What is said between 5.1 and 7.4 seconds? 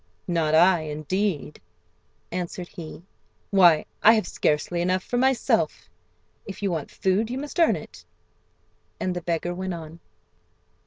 myself. If you want food you